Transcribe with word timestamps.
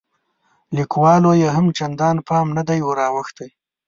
لیکوالو 0.77 1.31
یې 1.41 1.49
هم 1.55 1.65
چندان 1.77 2.15
پام 2.27 2.47
نه 2.57 2.63
دی 2.67 2.79
وراوښتی. 2.83 3.49